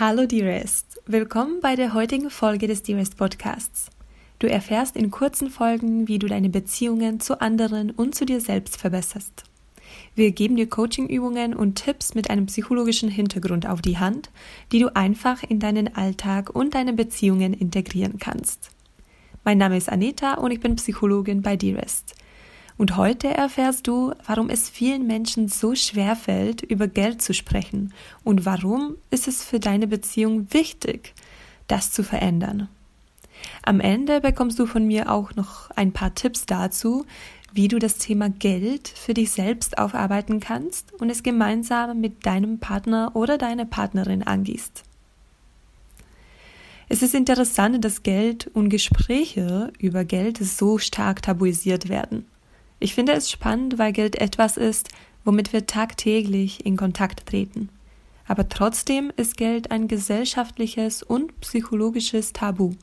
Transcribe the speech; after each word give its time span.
Hallo 0.00 0.26
Dearest, 0.26 1.00
willkommen 1.06 1.60
bei 1.60 1.76
der 1.76 1.94
heutigen 1.94 2.28
Folge 2.28 2.66
des 2.66 2.82
Dearest 2.82 3.16
Podcasts. 3.16 3.90
Du 4.40 4.48
erfährst 4.48 4.96
in 4.96 5.12
kurzen 5.12 5.50
Folgen, 5.50 6.08
wie 6.08 6.18
du 6.18 6.26
deine 6.26 6.48
Beziehungen 6.48 7.20
zu 7.20 7.40
anderen 7.40 7.92
und 7.92 8.16
zu 8.16 8.26
dir 8.26 8.40
selbst 8.40 8.76
verbesserst. 8.76 9.44
Wir 10.16 10.32
geben 10.32 10.56
dir 10.56 10.68
Coachingübungen 10.68 11.54
und 11.54 11.76
Tipps 11.76 12.16
mit 12.16 12.28
einem 12.28 12.46
psychologischen 12.46 13.08
Hintergrund 13.08 13.68
auf 13.68 13.82
die 13.82 13.98
Hand, 13.98 14.30
die 14.72 14.80
du 14.80 14.92
einfach 14.96 15.44
in 15.44 15.60
deinen 15.60 15.94
Alltag 15.94 16.50
und 16.50 16.74
deine 16.74 16.92
Beziehungen 16.92 17.54
integrieren 17.54 18.18
kannst. 18.18 18.72
Mein 19.44 19.58
Name 19.58 19.76
ist 19.76 19.88
Anita 19.88 20.34
und 20.34 20.50
ich 20.50 20.58
bin 20.58 20.74
Psychologin 20.74 21.40
bei 21.40 21.54
Dearest. 21.54 22.16
Und 22.76 22.96
heute 22.96 23.28
erfährst 23.28 23.86
du, 23.86 24.14
warum 24.26 24.50
es 24.50 24.68
vielen 24.68 25.06
Menschen 25.06 25.48
so 25.48 25.74
schwer 25.74 26.16
fällt, 26.16 26.62
über 26.62 26.88
Geld 26.88 27.22
zu 27.22 27.32
sprechen 27.32 27.92
und 28.24 28.44
warum 28.44 28.96
ist 29.10 29.28
es 29.28 29.44
für 29.44 29.60
deine 29.60 29.86
Beziehung 29.86 30.52
wichtig, 30.52 31.14
das 31.68 31.92
zu 31.92 32.02
verändern. 32.02 32.68
Am 33.62 33.80
Ende 33.80 34.20
bekommst 34.20 34.58
du 34.58 34.66
von 34.66 34.86
mir 34.86 35.10
auch 35.10 35.34
noch 35.36 35.70
ein 35.70 35.92
paar 35.92 36.14
Tipps 36.14 36.46
dazu, 36.46 37.06
wie 37.52 37.68
du 37.68 37.78
das 37.78 37.98
Thema 37.98 38.28
Geld 38.30 38.88
für 38.88 39.14
dich 39.14 39.30
selbst 39.30 39.78
aufarbeiten 39.78 40.40
kannst 40.40 40.92
und 40.94 41.08
es 41.08 41.22
gemeinsam 41.22 42.00
mit 42.00 42.26
deinem 42.26 42.58
Partner 42.58 43.12
oder 43.14 43.38
deiner 43.38 43.64
Partnerin 43.64 44.24
angehst. 44.24 44.82
Es 46.88 47.02
ist 47.02 47.14
interessant, 47.14 47.84
dass 47.84 48.02
Geld 48.02 48.48
und 48.48 48.68
Gespräche 48.68 49.72
über 49.78 50.04
Geld 50.04 50.38
so 50.38 50.78
stark 50.78 51.22
tabuisiert 51.22 51.88
werden. 51.88 52.26
Ich 52.84 52.94
finde 52.94 53.14
es 53.14 53.30
spannend, 53.30 53.78
weil 53.78 53.94
Geld 53.94 54.16
etwas 54.16 54.58
ist, 54.58 54.90
womit 55.24 55.54
wir 55.54 55.64
tagtäglich 55.64 56.66
in 56.66 56.76
Kontakt 56.76 57.24
treten. 57.24 57.70
Aber 58.28 58.50
trotzdem 58.50 59.10
ist 59.16 59.38
Geld 59.38 59.70
ein 59.70 59.88
gesellschaftliches 59.88 61.02
und 61.02 61.40
psychologisches 61.40 62.34
Tabu. 62.34 62.74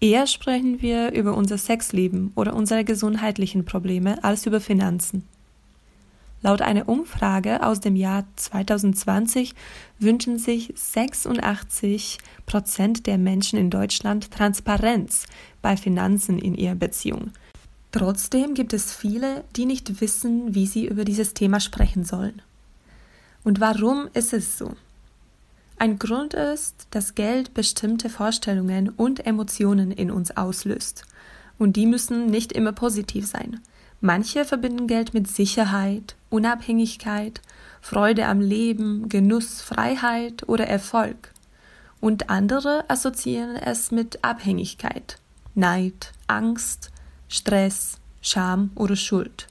Eher 0.00 0.26
sprechen 0.26 0.82
wir 0.82 1.12
über 1.12 1.36
unser 1.36 1.58
Sexleben 1.58 2.32
oder 2.34 2.56
unsere 2.56 2.82
gesundheitlichen 2.82 3.64
Probleme 3.64 4.24
als 4.24 4.46
über 4.46 4.60
Finanzen. 4.60 5.22
Laut 6.42 6.60
einer 6.60 6.88
Umfrage 6.88 7.62
aus 7.62 7.78
dem 7.78 7.94
Jahr 7.94 8.24
2020 8.34 9.54
wünschen 10.00 10.40
sich 10.40 10.72
86 10.74 12.18
Prozent 12.46 13.06
der 13.06 13.18
Menschen 13.18 13.60
in 13.60 13.70
Deutschland 13.70 14.32
Transparenz 14.32 15.26
bei 15.62 15.76
Finanzen 15.76 16.40
in 16.40 16.56
ihrer 16.56 16.74
Beziehung. 16.74 17.30
Trotzdem 17.92 18.54
gibt 18.54 18.72
es 18.72 18.94
viele, 18.94 19.44
die 19.56 19.64
nicht 19.64 20.00
wissen, 20.00 20.54
wie 20.54 20.66
sie 20.66 20.86
über 20.86 21.04
dieses 21.04 21.34
Thema 21.34 21.58
sprechen 21.60 22.04
sollen. 22.04 22.42
Und 23.44 23.60
warum 23.60 24.08
ist 24.12 24.32
es 24.32 24.58
so? 24.58 24.74
Ein 25.78 25.98
Grund 25.98 26.34
ist, 26.34 26.86
dass 26.90 27.14
Geld 27.14 27.54
bestimmte 27.54 28.10
Vorstellungen 28.10 28.88
und 28.88 29.24
Emotionen 29.24 29.92
in 29.92 30.10
uns 30.10 30.36
auslöst. 30.36 31.04
Und 31.58 31.76
die 31.76 31.86
müssen 31.86 32.26
nicht 32.26 32.52
immer 32.52 32.72
positiv 32.72 33.26
sein. 33.26 33.60
Manche 34.00 34.44
verbinden 34.44 34.86
Geld 34.86 35.14
mit 35.14 35.28
Sicherheit, 35.28 36.14
Unabhängigkeit, 36.30 37.40
Freude 37.80 38.26
am 38.26 38.40
Leben, 38.40 39.08
Genuss, 39.08 39.60
Freiheit 39.60 40.48
oder 40.48 40.66
Erfolg. 40.66 41.32
Und 42.00 42.28
andere 42.28 42.84
assoziieren 42.88 43.56
es 43.56 43.90
mit 43.90 44.22
Abhängigkeit, 44.22 45.18
Neid, 45.54 46.12
Angst, 46.26 46.90
Stress, 47.28 47.98
Scham 48.22 48.70
oder 48.74 48.96
Schuld. 48.96 49.48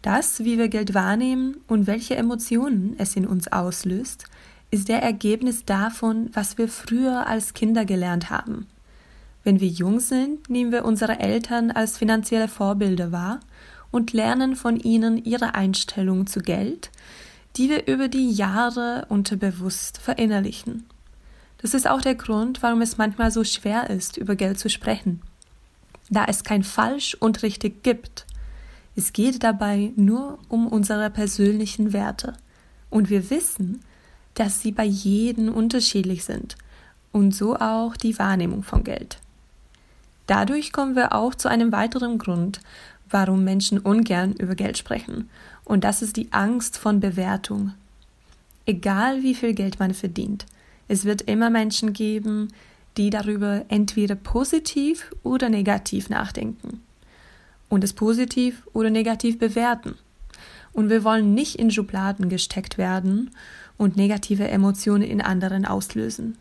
Das, 0.00 0.40
wie 0.40 0.58
wir 0.58 0.68
Geld 0.68 0.94
wahrnehmen 0.94 1.58
und 1.68 1.86
welche 1.86 2.16
Emotionen 2.16 2.94
es 2.98 3.14
in 3.14 3.26
uns 3.26 3.48
auslöst, 3.52 4.24
ist 4.70 4.88
der 4.88 5.02
Ergebnis 5.02 5.64
davon, 5.64 6.30
was 6.32 6.56
wir 6.56 6.68
früher 6.68 7.26
als 7.26 7.52
Kinder 7.52 7.84
gelernt 7.84 8.30
haben. 8.30 8.66
Wenn 9.44 9.60
wir 9.60 9.68
jung 9.68 10.00
sind, 10.00 10.48
nehmen 10.48 10.72
wir 10.72 10.84
unsere 10.84 11.20
Eltern 11.20 11.70
als 11.70 11.98
finanzielle 11.98 12.48
Vorbilder 12.48 13.12
wahr 13.12 13.40
und 13.90 14.14
lernen 14.14 14.56
von 14.56 14.78
ihnen 14.78 15.22
ihre 15.22 15.54
Einstellung 15.54 16.26
zu 16.26 16.40
Geld, 16.40 16.90
die 17.56 17.68
wir 17.68 17.86
über 17.86 18.08
die 18.08 18.30
Jahre 18.30 19.04
unterbewusst 19.10 19.98
verinnerlichen. 19.98 20.86
Das 21.58 21.74
ist 21.74 21.86
auch 21.86 22.00
der 22.00 22.14
Grund, 22.14 22.62
warum 22.62 22.80
es 22.80 22.96
manchmal 22.96 23.30
so 23.30 23.44
schwer 23.44 23.90
ist, 23.90 24.16
über 24.16 24.36
Geld 24.36 24.58
zu 24.58 24.70
sprechen 24.70 25.20
da 26.12 26.26
es 26.26 26.44
kein 26.44 26.62
falsch 26.62 27.16
und 27.18 27.42
richtig 27.42 27.82
gibt. 27.82 28.26
Es 28.94 29.12
geht 29.12 29.42
dabei 29.42 29.92
nur 29.96 30.38
um 30.48 30.66
unsere 30.66 31.10
persönlichen 31.10 31.92
Werte. 31.92 32.34
Und 32.90 33.08
wir 33.08 33.30
wissen, 33.30 33.80
dass 34.34 34.60
sie 34.60 34.72
bei 34.72 34.84
jedem 34.84 35.52
unterschiedlich 35.52 36.24
sind 36.24 36.56
und 37.10 37.34
so 37.34 37.56
auch 37.56 37.96
die 37.96 38.18
Wahrnehmung 38.18 38.62
von 38.62 38.84
Geld. 38.84 39.18
Dadurch 40.26 40.72
kommen 40.72 40.94
wir 40.94 41.14
auch 41.14 41.34
zu 41.34 41.48
einem 41.48 41.72
weiteren 41.72 42.18
Grund, 42.18 42.60
warum 43.10 43.44
Menschen 43.44 43.78
ungern 43.78 44.32
über 44.32 44.54
Geld 44.54 44.78
sprechen, 44.78 45.28
und 45.64 45.84
das 45.84 46.02
ist 46.02 46.16
die 46.16 46.32
Angst 46.32 46.76
von 46.78 47.00
Bewertung. 47.00 47.72
Egal 48.66 49.22
wie 49.22 49.34
viel 49.34 49.54
Geld 49.54 49.78
man 49.78 49.94
verdient, 49.94 50.46
es 50.88 51.04
wird 51.04 51.22
immer 51.22 51.50
Menschen 51.50 51.92
geben, 51.92 52.48
die 52.96 53.10
darüber 53.10 53.64
entweder 53.68 54.14
positiv 54.14 55.10
oder 55.22 55.48
negativ 55.48 56.10
nachdenken 56.10 56.82
und 57.68 57.84
es 57.84 57.94
positiv 57.94 58.66
oder 58.74 58.90
negativ 58.90 59.38
bewerten. 59.38 59.96
Und 60.72 60.90
wir 60.90 61.04
wollen 61.04 61.34
nicht 61.34 61.56
in 61.56 61.70
Schubladen 61.70 62.28
gesteckt 62.28 62.76
werden 62.76 63.30
und 63.78 63.96
negative 63.96 64.48
Emotionen 64.48 65.04
in 65.04 65.20
anderen 65.20 65.64
auslösen. 65.64 66.36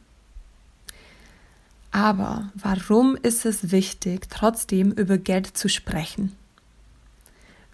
Aber 1.92 2.52
warum 2.56 3.18
ist 3.22 3.46
es 3.46 3.72
wichtig, 3.72 4.30
trotzdem 4.30 4.92
über 4.92 5.18
Geld 5.18 5.58
zu 5.58 5.70
sprechen? 5.70 6.36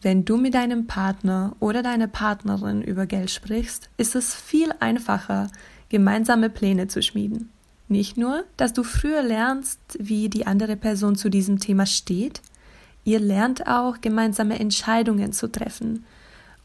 Wenn 0.01 0.25
du 0.25 0.37
mit 0.37 0.53
deinem 0.53 0.85
Partner 0.85 1.55
oder 1.59 1.81
deiner 1.81 2.07
Partnerin 2.07 2.83
über 2.83 3.07
Geld 3.07 3.31
sprichst, 3.31 3.89
ist 3.97 4.15
es 4.15 4.35
viel 4.35 4.71
einfacher, 4.79 5.47
gemeinsame 5.89 6.49
Pläne 6.49 6.87
zu 6.87 7.01
schmieden. 7.01 7.49
Nicht 7.89 8.17
nur, 8.17 8.43
dass 8.57 8.73
du 8.73 8.83
früher 8.83 9.23
lernst, 9.23 9.79
wie 9.99 10.29
die 10.29 10.45
andere 10.45 10.75
Person 10.75 11.15
zu 11.15 11.29
diesem 11.29 11.59
Thema 11.59 11.85
steht, 11.85 12.41
ihr 13.05 13.19
lernt 13.19 13.67
auch 13.67 14.01
gemeinsame 14.01 14.59
Entscheidungen 14.59 15.31
zu 15.31 15.49
treffen, 15.49 16.05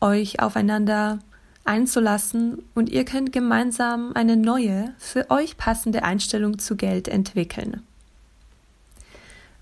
euch 0.01 0.41
aufeinander 0.41 1.21
einzulassen 1.65 2.63
und 2.75 2.89
ihr 2.89 3.05
könnt 3.05 3.33
gemeinsam 3.33 4.13
eine 4.15 4.37
neue, 4.37 4.95
für 4.99 5.31
euch 5.31 5.57
passende 5.57 6.03
Einstellung 6.03 6.59
zu 6.59 6.75
Geld 6.75 7.07
entwickeln. 7.07 7.83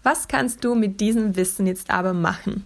Was 0.03 0.29
kannst 0.29 0.65
du 0.65 0.75
mit 0.75 1.01
diesem 1.01 1.37
Wissen 1.37 1.67
jetzt 1.67 1.91
aber 1.91 2.15
machen? 2.15 2.65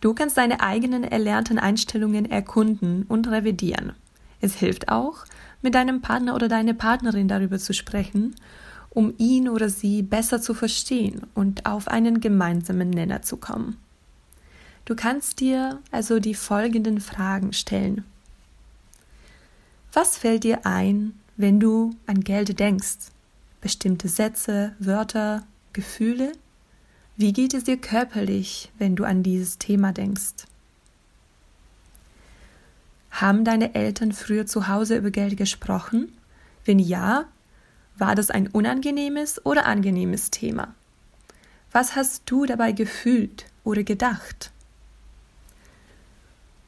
Du 0.00 0.14
kannst 0.14 0.38
deine 0.38 0.60
eigenen 0.60 1.04
erlernten 1.04 1.58
Einstellungen 1.58 2.30
erkunden 2.30 3.04
und 3.08 3.28
revidieren. 3.28 3.92
Es 4.40 4.54
hilft 4.54 4.88
auch, 4.88 5.24
mit 5.62 5.74
deinem 5.74 6.00
Partner 6.00 6.34
oder 6.34 6.48
deiner 6.48 6.74
Partnerin 6.74 7.28
darüber 7.28 7.58
zu 7.58 7.74
sprechen, 7.74 8.34
um 8.88 9.14
ihn 9.18 9.48
oder 9.48 9.68
sie 9.68 10.02
besser 10.02 10.40
zu 10.40 10.54
verstehen 10.54 11.26
und 11.34 11.66
auf 11.66 11.88
einen 11.88 12.20
gemeinsamen 12.20 12.90
Nenner 12.90 13.22
zu 13.22 13.36
kommen. 13.36 13.76
Du 14.84 14.96
kannst 14.96 15.40
dir 15.40 15.78
also 15.92 16.18
die 16.18 16.34
folgenden 16.34 17.00
Fragen 17.00 17.52
stellen. 17.52 18.04
Was 19.92 20.16
fällt 20.16 20.44
dir 20.44 20.66
ein, 20.66 21.14
wenn 21.36 21.60
du 21.60 21.94
an 22.06 22.20
Geld 22.20 22.58
denkst? 22.58 23.10
Bestimmte 23.60 24.08
Sätze, 24.08 24.72
Wörter, 24.78 25.44
Gefühle? 25.72 26.32
Wie 27.16 27.32
geht 27.32 27.54
es 27.54 27.64
dir 27.64 27.76
körperlich, 27.76 28.72
wenn 28.78 28.96
du 28.96 29.04
an 29.04 29.22
dieses 29.22 29.58
Thema 29.58 29.92
denkst? 29.92 30.46
Haben 33.10 33.44
deine 33.44 33.74
Eltern 33.74 34.12
früher 34.12 34.46
zu 34.46 34.68
Hause 34.68 34.96
über 34.96 35.10
Geld 35.10 35.36
gesprochen? 35.36 36.12
Wenn 36.64 36.78
ja, 36.78 37.24
war 37.96 38.14
das 38.14 38.30
ein 38.30 38.46
unangenehmes 38.48 39.44
oder 39.44 39.66
angenehmes 39.66 40.30
Thema? 40.30 40.74
Was 41.72 41.96
hast 41.96 42.22
du 42.26 42.46
dabei 42.46 42.72
gefühlt 42.72 43.46
oder 43.64 43.82
gedacht? 43.82 44.50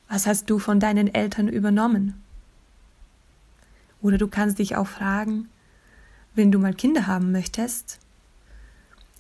Was 0.09 0.27
hast 0.27 0.51
du 0.51 0.59
von 0.59 0.79
deinen 0.79 1.13
Eltern 1.13 1.49
übernommen? 1.49 2.23
Oder 4.03 4.19
du 4.19 4.29
kannst 4.29 4.59
dich 4.59 4.77
auch 4.77 4.87
fragen, 4.87 5.49
wenn 6.35 6.53
du 6.53 6.59
mal 6.59 6.75
Kinder 6.75 7.07
haben 7.07 7.33
möchtest, 7.33 7.99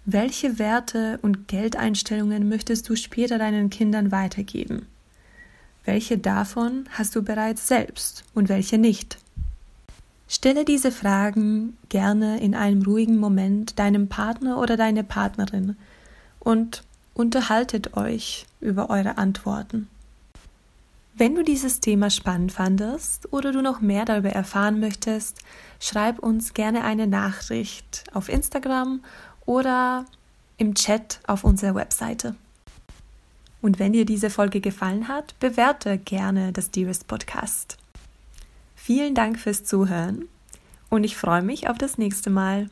welche 0.04 0.58
Werte 0.58 1.18
und 1.22 1.46
Geldeinstellungen 1.46 2.48
möchtest 2.48 2.88
du 2.88 2.96
später 2.96 3.38
deinen 3.38 3.70
Kindern 3.70 4.10
weitergeben? 4.10 4.86
Welche 5.84 6.18
davon 6.18 6.84
hast 6.90 7.16
du 7.16 7.22
bereits 7.22 7.66
selbst 7.66 8.24
und 8.34 8.48
welche 8.48 8.78
nicht? 8.78 9.18
Stelle 10.28 10.64
diese 10.64 10.92
Fragen 10.92 11.76
gerne 11.88 12.40
in 12.40 12.54
einem 12.54 12.82
ruhigen 12.82 13.18
Moment 13.18 13.78
deinem 13.78 14.08
Partner 14.08 14.58
oder 14.58 14.76
deiner 14.76 15.02
Partnerin 15.02 15.76
und 16.38 16.84
unterhaltet 17.14 17.96
euch 17.96 18.46
über 18.60 18.90
eure 18.90 19.18
Antworten. 19.18 19.88
Wenn 21.14 21.34
du 21.34 21.42
dieses 21.42 21.80
Thema 21.80 22.08
spannend 22.08 22.52
fandest 22.52 23.30
oder 23.32 23.52
du 23.52 23.60
noch 23.60 23.80
mehr 23.82 24.06
darüber 24.06 24.30
erfahren 24.30 24.80
möchtest, 24.80 25.40
schreib 25.78 26.18
uns 26.18 26.54
gerne 26.54 26.84
eine 26.84 27.06
Nachricht 27.06 28.04
auf 28.14 28.30
Instagram 28.30 29.02
oder 29.44 30.06
im 30.56 30.74
Chat 30.74 31.20
auf 31.26 31.44
unserer 31.44 31.74
Webseite. 31.74 32.34
Und 33.62 33.78
wenn 33.78 33.92
dir 33.92 34.04
diese 34.04 34.28
Folge 34.28 34.60
gefallen 34.60 35.08
hat, 35.08 35.38
bewerte 35.38 35.96
gerne 35.96 36.52
das 36.52 36.70
Dearest 36.70 37.06
Podcast. 37.06 37.78
Vielen 38.74 39.14
Dank 39.14 39.38
fürs 39.38 39.62
Zuhören 39.64 40.28
und 40.90 41.04
ich 41.04 41.16
freue 41.16 41.42
mich 41.42 41.68
auf 41.68 41.78
das 41.78 41.96
nächste 41.96 42.28
Mal. 42.28 42.68